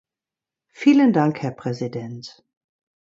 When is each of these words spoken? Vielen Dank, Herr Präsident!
Vielen 0.71 1.13
Dank, 1.13 1.43
Herr 1.43 1.51
Präsident! 1.51 2.43